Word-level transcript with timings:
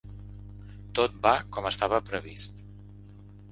Tot 0.99 1.19
va 1.27 1.35
com 1.57 1.69
estava 1.73 2.01
previst. 2.11 2.67